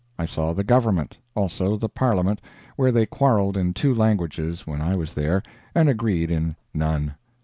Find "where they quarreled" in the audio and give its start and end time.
2.75-3.55